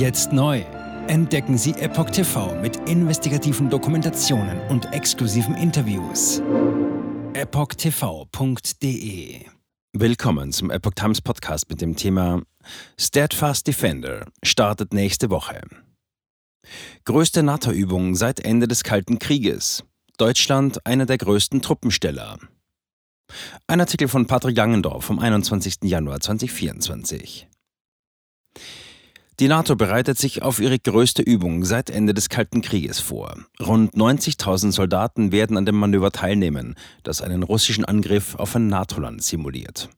Jetzt 0.00 0.32
neu. 0.32 0.64
Entdecken 1.08 1.58
Sie 1.58 1.72
Epoch 1.72 2.08
TV 2.08 2.58
mit 2.62 2.88
investigativen 2.88 3.68
Dokumentationen 3.68 4.58
und 4.70 4.90
exklusiven 4.94 5.54
Interviews. 5.54 6.40
EpochTV.de 7.34 8.64
Willkommen 9.92 10.52
zum 10.52 10.70
Epoch 10.70 10.94
Times 10.94 11.20
Podcast 11.20 11.68
mit 11.68 11.82
dem 11.82 11.96
Thema 11.96 12.40
Steadfast 12.98 13.66
Defender 13.66 14.24
startet 14.42 14.94
nächste 14.94 15.28
Woche. 15.28 15.60
Größte 17.04 17.42
NATO-Übung 17.42 18.14
seit 18.14 18.40
Ende 18.40 18.68
des 18.68 18.82
Kalten 18.84 19.18
Krieges. 19.18 19.84
Deutschland 20.16 20.86
einer 20.86 21.04
der 21.04 21.18
größten 21.18 21.60
Truppensteller. 21.60 22.38
Ein 23.66 23.80
Artikel 23.80 24.08
von 24.08 24.26
Patrick 24.26 24.56
Langendorf 24.56 25.04
vom 25.04 25.18
21. 25.18 25.80
Januar 25.82 26.20
2024. 26.20 27.48
Die 29.40 29.48
NATO 29.48 29.74
bereitet 29.74 30.18
sich 30.18 30.42
auf 30.42 30.60
ihre 30.60 30.78
größte 30.78 31.22
Übung 31.22 31.64
seit 31.64 31.88
Ende 31.88 32.12
des 32.12 32.28
Kalten 32.28 32.60
Krieges 32.60 33.00
vor. 33.00 33.38
Rund 33.58 33.94
90.000 33.94 34.70
Soldaten 34.70 35.32
werden 35.32 35.56
an 35.56 35.64
dem 35.64 35.76
Manöver 35.76 36.12
teilnehmen, 36.12 36.74
das 37.04 37.22
einen 37.22 37.42
russischen 37.42 37.86
Angriff 37.86 38.34
auf 38.34 38.54
ein 38.54 38.66
NATO-Land 38.66 39.22
simuliert. 39.22 39.88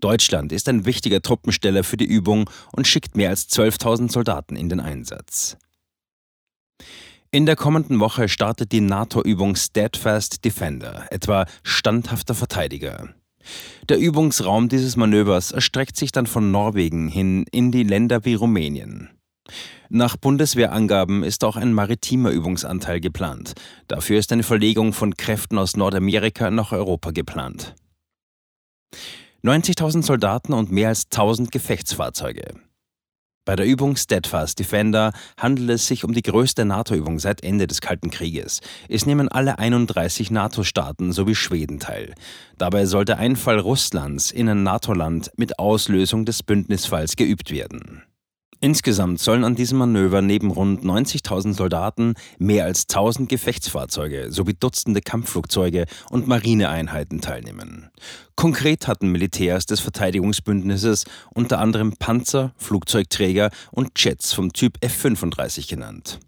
Deutschland 0.00 0.50
ist 0.50 0.68
ein 0.68 0.86
wichtiger 0.86 1.22
Truppensteller 1.22 1.84
für 1.84 1.98
die 1.98 2.04
Übung 2.04 2.50
und 2.72 2.88
schickt 2.88 3.16
mehr 3.16 3.30
als 3.30 3.48
12.000 3.48 4.10
Soldaten 4.10 4.56
in 4.56 4.68
den 4.68 4.80
Einsatz. 4.80 5.56
In 7.30 7.46
der 7.46 7.54
kommenden 7.54 8.00
Woche 8.00 8.28
startet 8.28 8.72
die 8.72 8.80
NATO-Übung 8.80 9.54
Steadfast 9.54 10.44
Defender, 10.44 11.06
etwa 11.10 11.46
standhafter 11.62 12.34
Verteidiger. 12.34 13.14
Der 13.88 13.98
Übungsraum 13.98 14.68
dieses 14.68 14.96
Manövers 14.96 15.52
erstreckt 15.52 15.96
sich 15.96 16.12
dann 16.12 16.26
von 16.26 16.50
Norwegen 16.50 17.08
hin 17.08 17.44
in 17.50 17.72
die 17.72 17.82
Länder 17.82 18.24
wie 18.24 18.34
Rumänien. 18.34 19.10
Nach 19.88 20.16
Bundeswehrangaben 20.16 21.24
ist 21.24 21.42
auch 21.42 21.56
ein 21.56 21.72
maritimer 21.72 22.30
Übungsanteil 22.30 23.00
geplant. 23.00 23.54
Dafür 23.88 24.18
ist 24.18 24.32
eine 24.32 24.44
Verlegung 24.44 24.92
von 24.92 25.16
Kräften 25.16 25.58
aus 25.58 25.76
Nordamerika 25.76 26.50
nach 26.50 26.70
Europa 26.70 27.10
geplant. 27.10 27.74
90.000 29.42 30.02
Soldaten 30.02 30.52
und 30.52 30.70
mehr 30.70 30.88
als 30.88 31.06
1000 31.06 31.50
Gefechtsfahrzeuge. 31.50 32.54
Bei 33.50 33.56
der 33.56 33.66
Übung 33.66 33.96
Steadfast 33.96 34.60
Defender 34.60 35.12
handelt 35.36 35.70
es 35.70 35.88
sich 35.88 36.04
um 36.04 36.14
die 36.14 36.22
größte 36.22 36.64
NATO-Übung 36.64 37.18
seit 37.18 37.42
Ende 37.42 37.66
des 37.66 37.80
Kalten 37.80 38.12
Krieges. 38.12 38.60
Es 38.88 39.06
nehmen 39.06 39.26
alle 39.28 39.58
31 39.58 40.30
NATO-Staaten 40.30 41.10
sowie 41.10 41.34
Schweden 41.34 41.80
teil. 41.80 42.14
Dabei 42.58 42.86
soll 42.86 43.04
der 43.04 43.18
Einfall 43.18 43.58
Russlands 43.58 44.30
in 44.30 44.48
ein 44.48 44.62
NATO-Land 44.62 45.32
mit 45.36 45.58
Auslösung 45.58 46.24
des 46.24 46.44
Bündnisfalls 46.44 47.16
geübt 47.16 47.50
werden. 47.50 48.04
Insgesamt 48.62 49.20
sollen 49.20 49.44
an 49.44 49.54
diesem 49.54 49.78
Manöver 49.78 50.20
neben 50.20 50.50
rund 50.50 50.84
90.000 50.84 51.54
Soldaten 51.54 52.12
mehr 52.38 52.66
als 52.66 52.82
1000 52.90 53.26
Gefechtsfahrzeuge 53.26 54.30
sowie 54.30 54.52
Dutzende 54.52 55.00
Kampfflugzeuge 55.00 55.86
und 56.10 56.28
Marineeinheiten 56.28 57.22
teilnehmen. 57.22 57.90
Konkret 58.36 58.86
hatten 58.86 59.10
Militärs 59.10 59.64
des 59.64 59.80
Verteidigungsbündnisses 59.80 61.06
unter 61.34 61.58
anderem 61.58 61.96
Panzer, 61.96 62.52
Flugzeugträger 62.58 63.50
und 63.70 63.92
Jets 63.96 64.34
vom 64.34 64.52
Typ 64.52 64.76
F-35 64.82 65.66
genannt. 65.66 66.20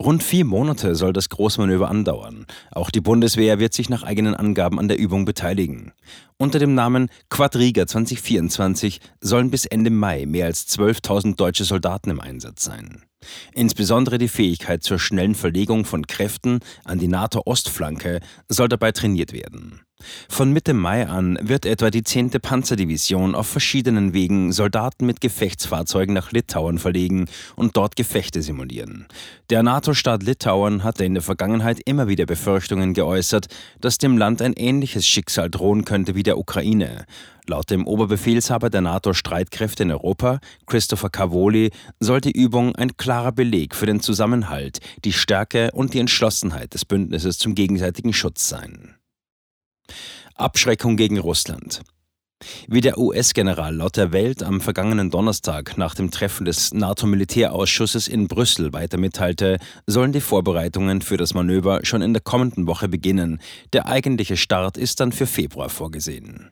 Rund 0.00 0.22
vier 0.22 0.44
Monate 0.44 0.94
soll 0.94 1.12
das 1.12 1.28
Großmanöver 1.28 1.88
andauern. 1.88 2.46
Auch 2.70 2.90
die 2.90 3.00
Bundeswehr 3.00 3.58
wird 3.58 3.74
sich 3.74 3.88
nach 3.88 4.04
eigenen 4.04 4.34
Angaben 4.34 4.78
an 4.78 4.86
der 4.86 4.98
Übung 4.98 5.24
beteiligen. 5.24 5.92
Unter 6.36 6.60
dem 6.60 6.74
Namen 6.74 7.08
Quadriga 7.30 7.86
2024 7.86 9.00
sollen 9.20 9.50
bis 9.50 9.66
Ende 9.66 9.90
Mai 9.90 10.24
mehr 10.26 10.46
als 10.46 10.68
12.000 10.68 11.34
deutsche 11.34 11.64
Soldaten 11.64 12.10
im 12.10 12.20
Einsatz 12.20 12.64
sein. 12.64 13.02
Insbesondere 13.52 14.18
die 14.18 14.28
Fähigkeit 14.28 14.84
zur 14.84 15.00
schnellen 15.00 15.34
Verlegung 15.34 15.84
von 15.84 16.06
Kräften 16.06 16.60
an 16.84 17.00
die 17.00 17.08
NATO-Ostflanke 17.08 18.20
soll 18.48 18.68
dabei 18.68 18.92
trainiert 18.92 19.32
werden. 19.32 19.80
Von 20.28 20.52
Mitte 20.52 20.72
Mai 20.72 21.06
an 21.08 21.36
wird 21.42 21.66
etwa 21.66 21.90
die 21.90 22.04
10. 22.04 22.30
Panzerdivision 22.30 23.34
auf 23.34 23.48
verschiedenen 23.48 24.12
Wegen 24.12 24.52
Soldaten 24.52 25.04
mit 25.04 25.20
Gefechtsfahrzeugen 25.20 26.14
nach 26.14 26.30
Litauen 26.30 26.78
verlegen 26.78 27.26
und 27.56 27.76
dort 27.76 27.96
Gefechte 27.96 28.40
simulieren. 28.40 29.06
Der 29.50 29.64
NATO-Staat 29.64 30.22
Litauen 30.22 30.84
hatte 30.84 31.04
in 31.04 31.14
der 31.14 31.22
Vergangenheit 31.24 31.80
immer 31.84 32.06
wieder 32.06 32.24
Befürchtungen 32.24 32.94
geäußert, 32.94 33.48
dass 33.80 33.98
dem 33.98 34.16
Land 34.16 34.40
ein 34.40 34.52
ähnliches 34.52 35.06
Schicksal 35.08 35.50
drohen 35.50 35.84
könnte 35.84 36.14
wie 36.14 36.22
der 36.22 36.38
Ukraine. 36.38 37.04
Laut 37.48 37.70
dem 37.70 37.86
Oberbefehlshaber 37.86 38.70
der 38.70 38.82
NATO-Streitkräfte 38.82 39.82
in 39.82 39.90
Europa, 39.90 40.38
Christopher 40.66 41.10
Cavoli, 41.10 41.70
soll 41.98 42.20
die 42.20 42.30
Übung 42.30 42.76
ein 42.76 42.96
klarer 42.96 43.32
Beleg 43.32 43.74
für 43.74 43.86
den 43.86 44.00
Zusammenhalt, 44.00 44.78
die 45.04 45.12
Stärke 45.12 45.70
und 45.72 45.94
die 45.94 45.98
Entschlossenheit 45.98 46.74
des 46.74 46.84
Bündnisses 46.84 47.38
zum 47.38 47.54
gegenseitigen 47.54 48.12
Schutz 48.12 48.48
sein. 48.48 48.97
Abschreckung 50.38 50.96
gegen 50.96 51.18
Russland. 51.18 51.82
Wie 52.68 52.80
der 52.80 52.98
US-General 52.98 53.74
laut 53.74 53.96
der 53.96 54.12
Welt 54.12 54.44
am 54.44 54.60
vergangenen 54.60 55.10
Donnerstag 55.10 55.76
nach 55.76 55.96
dem 55.96 56.12
Treffen 56.12 56.44
des 56.44 56.72
NATO-Militärausschusses 56.72 58.06
in 58.06 58.28
Brüssel 58.28 58.72
weiter 58.72 58.98
mitteilte, 58.98 59.58
sollen 59.86 60.12
die 60.12 60.20
Vorbereitungen 60.20 61.02
für 61.02 61.16
das 61.16 61.34
Manöver 61.34 61.80
schon 61.82 62.02
in 62.02 62.12
der 62.12 62.22
kommenden 62.22 62.68
Woche 62.68 62.88
beginnen. 62.88 63.40
Der 63.72 63.86
eigentliche 63.86 64.36
Start 64.36 64.76
ist 64.76 65.00
dann 65.00 65.10
für 65.10 65.26
Februar 65.26 65.68
vorgesehen. 65.68 66.50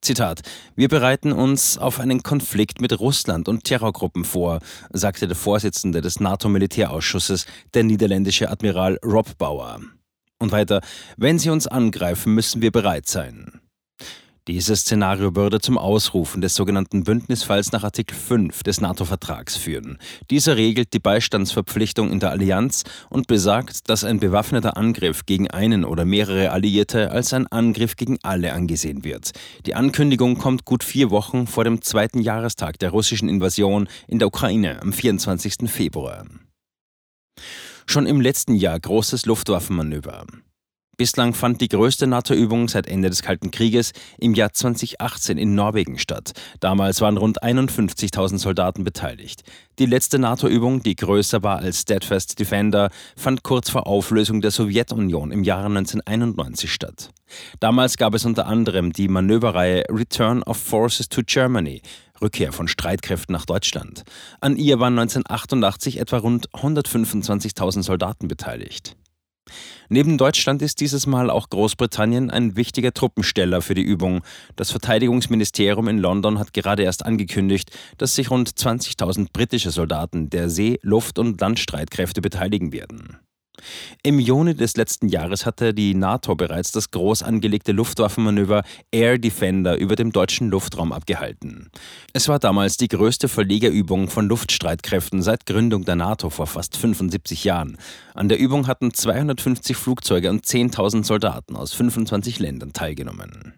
Zitat: 0.00 0.40
Wir 0.74 0.88
bereiten 0.88 1.32
uns 1.32 1.76
auf 1.76 2.00
einen 2.00 2.22
Konflikt 2.22 2.80
mit 2.80 2.98
Russland 2.98 3.48
und 3.48 3.64
Terrorgruppen 3.64 4.24
vor, 4.24 4.60
sagte 4.90 5.26
der 5.26 5.36
Vorsitzende 5.36 6.00
des 6.00 6.20
NATO-Militärausschusses, 6.20 7.44
der 7.74 7.84
niederländische 7.84 8.48
Admiral 8.48 8.98
Rob 9.04 9.36
Bauer. 9.36 9.80
Und 10.38 10.52
weiter, 10.52 10.80
wenn 11.16 11.38
sie 11.38 11.50
uns 11.50 11.66
angreifen, 11.66 12.34
müssen 12.34 12.62
wir 12.62 12.70
bereit 12.70 13.08
sein. 13.08 13.60
Dieses 14.48 14.82
Szenario 14.82 15.34
würde 15.34 15.58
zum 15.58 15.76
Ausrufen 15.76 16.40
des 16.40 16.54
sogenannten 16.54 17.02
Bündnisfalls 17.02 17.72
nach 17.72 17.82
Artikel 17.82 18.14
5 18.14 18.62
des 18.62 18.80
NATO-Vertrags 18.80 19.56
führen. 19.56 19.98
Dieser 20.30 20.56
regelt 20.56 20.92
die 20.92 21.00
Beistandsverpflichtung 21.00 22.12
in 22.12 22.20
der 22.20 22.30
Allianz 22.30 22.84
und 23.10 23.26
besagt, 23.26 23.90
dass 23.90 24.04
ein 24.04 24.20
bewaffneter 24.20 24.76
Angriff 24.76 25.26
gegen 25.26 25.50
einen 25.50 25.84
oder 25.84 26.04
mehrere 26.04 26.52
Alliierte 26.52 27.10
als 27.10 27.32
ein 27.32 27.48
Angriff 27.48 27.96
gegen 27.96 28.18
alle 28.22 28.52
angesehen 28.52 29.02
wird. 29.02 29.32
Die 29.66 29.74
Ankündigung 29.74 30.38
kommt 30.38 30.64
gut 30.64 30.84
vier 30.84 31.10
Wochen 31.10 31.48
vor 31.48 31.64
dem 31.64 31.82
zweiten 31.82 32.20
Jahrestag 32.20 32.78
der 32.78 32.90
russischen 32.90 33.28
Invasion 33.28 33.88
in 34.06 34.20
der 34.20 34.28
Ukraine 34.28 34.80
am 34.80 34.92
24. 34.92 35.68
Februar. 35.68 36.24
Schon 37.88 38.06
im 38.06 38.20
letzten 38.20 38.54
Jahr 38.54 38.78
großes 38.78 39.26
Luftwaffenmanöver. 39.26 40.26
Bislang 40.98 41.34
fand 41.34 41.60
die 41.60 41.68
größte 41.68 42.06
NATO-Übung 42.06 42.68
seit 42.68 42.86
Ende 42.86 43.10
des 43.10 43.20
Kalten 43.20 43.50
Krieges 43.50 43.92
im 44.18 44.32
Jahr 44.32 44.54
2018 44.54 45.36
in 45.36 45.54
Norwegen 45.54 45.98
statt. 45.98 46.32
Damals 46.60 47.02
waren 47.02 47.18
rund 47.18 47.42
51.000 47.42 48.38
Soldaten 48.38 48.82
beteiligt. 48.82 49.42
Die 49.78 49.84
letzte 49.84 50.18
NATO-Übung, 50.18 50.82
die 50.82 50.96
größer 50.96 51.42
war 51.42 51.58
als 51.58 51.82
Steadfast 51.82 52.38
Defender, 52.38 52.88
fand 53.14 53.42
kurz 53.42 53.68
vor 53.68 53.86
Auflösung 53.86 54.40
der 54.40 54.50
Sowjetunion 54.50 55.32
im 55.32 55.44
Jahre 55.44 55.66
1991 55.66 56.72
statt. 56.72 57.10
Damals 57.60 57.98
gab 57.98 58.14
es 58.14 58.24
unter 58.24 58.46
anderem 58.46 58.94
die 58.94 59.08
Manöverreihe 59.08 59.84
Return 59.90 60.42
of 60.44 60.56
Forces 60.56 61.10
to 61.10 61.20
Germany, 61.26 61.82
Rückkehr 62.22 62.52
von 62.52 62.68
Streitkräften 62.68 63.34
nach 63.34 63.44
Deutschland. 63.44 64.04
An 64.40 64.56
ihr 64.56 64.80
waren 64.80 64.98
1988 64.98 66.00
etwa 66.00 66.16
rund 66.16 66.48
125.000 66.52 67.82
Soldaten 67.82 68.28
beteiligt. 68.28 68.96
Neben 69.88 70.18
Deutschland 70.18 70.62
ist 70.62 70.80
dieses 70.80 71.06
Mal 71.06 71.30
auch 71.30 71.48
Großbritannien 71.48 72.30
ein 72.30 72.56
wichtiger 72.56 72.92
Truppensteller 72.92 73.62
für 73.62 73.74
die 73.74 73.82
Übung. 73.82 74.22
Das 74.56 74.70
Verteidigungsministerium 74.70 75.88
in 75.88 75.98
London 75.98 76.38
hat 76.38 76.52
gerade 76.52 76.82
erst 76.82 77.04
angekündigt, 77.04 77.70
dass 77.98 78.14
sich 78.14 78.30
rund 78.30 78.50
20.000 78.50 79.28
britische 79.32 79.70
Soldaten 79.70 80.30
der 80.30 80.50
See-, 80.50 80.78
Luft- 80.82 81.18
und 81.18 81.40
Landstreitkräfte 81.40 82.20
beteiligen 82.20 82.72
werden. 82.72 83.18
Im 84.02 84.18
Juni 84.18 84.54
des 84.54 84.76
letzten 84.76 85.08
Jahres 85.08 85.46
hatte 85.46 85.74
die 85.74 85.94
NATO 85.94 86.34
bereits 86.34 86.72
das 86.72 86.90
groß 86.90 87.22
angelegte 87.22 87.72
Luftwaffenmanöver 87.72 88.62
Air 88.90 89.18
Defender 89.18 89.76
über 89.76 89.96
dem 89.96 90.12
deutschen 90.12 90.50
Luftraum 90.50 90.92
abgehalten. 90.92 91.70
Es 92.12 92.28
war 92.28 92.38
damals 92.38 92.76
die 92.76 92.88
größte 92.88 93.28
Verlegerübung 93.28 94.08
von 94.08 94.28
Luftstreitkräften 94.28 95.22
seit 95.22 95.46
Gründung 95.46 95.84
der 95.84 95.96
NATO 95.96 96.30
vor 96.30 96.46
fast 96.46 96.76
75 96.76 97.44
Jahren. 97.44 97.76
An 98.14 98.28
der 98.28 98.38
Übung 98.38 98.66
hatten 98.66 98.92
250 98.92 99.76
Flugzeuge 99.76 100.30
und 100.30 100.44
10.000 100.44 101.04
Soldaten 101.04 101.56
aus 101.56 101.72
25 101.72 102.38
Ländern 102.38 102.72
teilgenommen. 102.72 103.54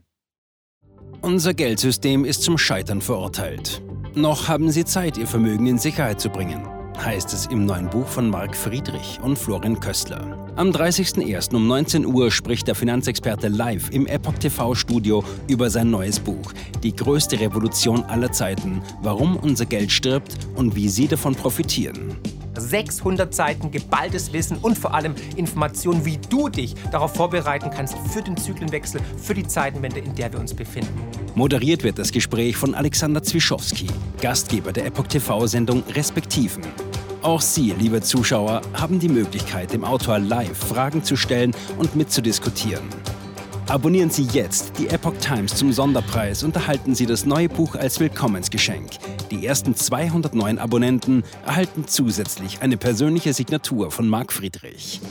Unser 1.20 1.52
Geldsystem 1.52 2.24
ist 2.24 2.42
zum 2.42 2.58
Scheitern 2.58 3.00
verurteilt. 3.00 3.82
Noch 4.14 4.48
haben 4.48 4.70
Sie 4.70 4.84
Zeit, 4.84 5.18
Ihr 5.18 5.26
Vermögen 5.26 5.66
in 5.66 5.78
Sicherheit 5.78 6.20
zu 6.20 6.30
bringen 6.30 6.77
heißt 7.04 7.32
es 7.32 7.46
im 7.46 7.64
neuen 7.64 7.88
Buch 7.88 8.06
von 8.06 8.28
Marc 8.28 8.56
Friedrich 8.56 9.18
und 9.22 9.38
Florian 9.38 9.78
Köstler. 9.78 10.48
Am 10.56 10.70
30.01. 10.70 11.54
um 11.54 11.66
19 11.66 12.04
Uhr 12.04 12.30
spricht 12.30 12.66
der 12.66 12.74
Finanzexperte 12.74 13.48
live 13.48 13.90
im 13.90 14.06
Epoch 14.06 14.34
TV 14.34 14.74
Studio 14.74 15.24
über 15.46 15.70
sein 15.70 15.90
neues 15.90 16.18
Buch. 16.18 16.52
Die 16.82 16.94
größte 16.94 17.38
Revolution 17.40 18.04
aller 18.04 18.32
Zeiten. 18.32 18.82
Warum 19.02 19.36
unser 19.36 19.66
Geld 19.66 19.92
stirbt 19.92 20.36
und 20.56 20.74
wie 20.74 20.88
Sie 20.88 21.08
davon 21.08 21.34
profitieren. 21.34 22.16
600 22.60 23.34
Seiten 23.34 23.70
geballtes 23.70 24.32
Wissen 24.32 24.58
und 24.58 24.78
vor 24.78 24.94
allem 24.94 25.14
Informationen, 25.36 26.04
wie 26.04 26.18
du 26.28 26.48
dich 26.48 26.74
darauf 26.90 27.14
vorbereiten 27.14 27.70
kannst 27.70 27.96
für 28.12 28.22
den 28.22 28.36
Zyklenwechsel, 28.36 29.00
für 29.22 29.34
die 29.34 29.46
Zeitenwende, 29.46 30.00
in 30.00 30.14
der 30.14 30.32
wir 30.32 30.40
uns 30.40 30.54
befinden. 30.54 30.92
Moderiert 31.34 31.84
wird 31.84 31.98
das 31.98 32.12
Gespräch 32.12 32.56
von 32.56 32.74
Alexander 32.74 33.22
Zwischowski, 33.22 33.86
Gastgeber 34.20 34.72
der 34.72 34.86
Epoch 34.86 35.06
TV-Sendung 35.06 35.82
Respektiven. 35.94 36.64
Auch 37.22 37.40
Sie, 37.40 37.74
liebe 37.78 38.00
Zuschauer, 38.00 38.62
haben 38.74 39.00
die 39.00 39.08
Möglichkeit, 39.08 39.72
dem 39.72 39.84
Autor 39.84 40.18
live 40.18 40.56
Fragen 40.56 41.02
zu 41.02 41.16
stellen 41.16 41.54
und 41.76 41.96
mitzudiskutieren. 41.96 42.84
Abonnieren 43.68 44.08
Sie 44.08 44.26
jetzt 44.32 44.72
die 44.78 44.88
Epoch 44.88 45.12
Times 45.20 45.54
zum 45.54 45.72
Sonderpreis 45.72 46.42
und 46.42 46.56
erhalten 46.56 46.94
Sie 46.94 47.04
das 47.04 47.26
neue 47.26 47.50
Buch 47.50 47.74
als 47.74 48.00
Willkommensgeschenk. 48.00 48.92
Die 49.30 49.44
ersten 49.44 49.74
209 49.74 50.58
Abonnenten 50.58 51.22
erhalten 51.44 51.86
zusätzlich 51.86 52.62
eine 52.62 52.78
persönliche 52.78 53.34
Signatur 53.34 53.90
von 53.90 54.08
Marc 54.08 54.32
Friedrich. 54.32 55.02